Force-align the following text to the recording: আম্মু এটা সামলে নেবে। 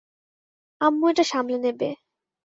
আম্মু 0.81 1.05
এটা 1.11 1.23
সামলে 1.31 1.57
নেবে। 1.65 1.89